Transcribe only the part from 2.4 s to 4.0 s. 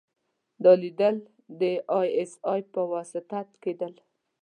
ای په وساطت کېدل.